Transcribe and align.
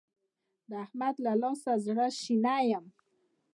د 0.69 0.71
احمد 0.85 1.15
له 1.25 1.33
لاسه 1.41 1.71
زړه 1.85 2.05
شنی 2.21 2.61
يم. 2.71 2.85